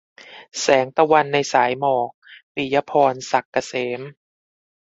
[0.61, 2.09] แสงตะวันในสายหมอก-
[2.53, 4.01] ปิยะพร ศักดิ์เกษม